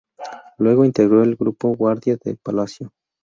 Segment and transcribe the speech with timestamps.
[0.57, 2.91] Luego integró el Grupo Guardia de Palacio.